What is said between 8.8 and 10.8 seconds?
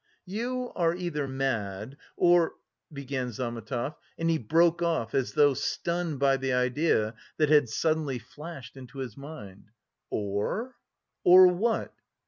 his mind. "Or?